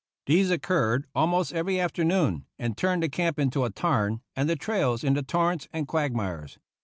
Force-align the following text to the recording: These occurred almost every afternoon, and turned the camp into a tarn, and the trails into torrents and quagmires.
These 0.25 0.49
occurred 0.49 1.05
almost 1.13 1.53
every 1.53 1.79
afternoon, 1.79 2.47
and 2.57 2.75
turned 2.75 3.03
the 3.03 3.07
camp 3.07 3.37
into 3.37 3.65
a 3.65 3.69
tarn, 3.69 4.21
and 4.35 4.49
the 4.49 4.55
trails 4.55 5.03
into 5.03 5.21
torrents 5.21 5.67
and 5.71 5.87
quagmires. 5.87 6.57